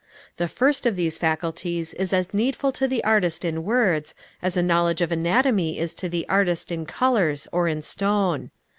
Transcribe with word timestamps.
The 0.37 0.47
first 0.47 0.87
of 0.87 0.95
these 0.95 1.19
faculties 1.19 1.93
is 1.93 2.11
as 2.11 2.33
needful 2.33 2.71
to 2.71 2.87
the 2.87 3.03
artist 3.03 3.45
in 3.45 3.63
words, 3.63 4.15
as 4.41 4.57
a 4.57 4.63
knowledge 4.63 4.99
of 4.99 5.11
anatomy 5.11 5.77
is 5.77 5.93
to 5.93 6.09
the 6.09 6.27
artist 6.27 6.71
in 6.71 6.87
colors 6.87 7.47
or 7.51 7.67
in 7.67 7.83
stone. 7.83 8.49